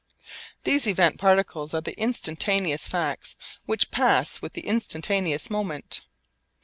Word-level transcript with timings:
These 0.63 0.87
event 0.87 1.19
particles 1.19 1.75
are 1.75 1.81
the 1.81 1.95
instantaneous 1.95 2.87
facts 2.87 3.35
which 3.67 3.91
pass 3.91 4.41
with 4.41 4.53
the 4.53 4.65
instantaneous 4.65 5.47
moment. 5.51 6.01